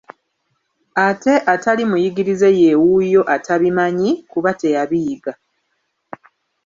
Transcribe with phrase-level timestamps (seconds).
[1.07, 5.33] Ate atali muyigirize ye wuuyo atabimanyi, kuba teyabiyiga.